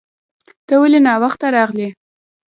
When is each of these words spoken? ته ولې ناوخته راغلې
ته 0.67 0.73
ولې 0.81 0.99
ناوخته 1.07 1.47
راغلې 1.57 1.87